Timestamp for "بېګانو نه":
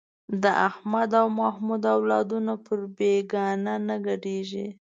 2.97-3.95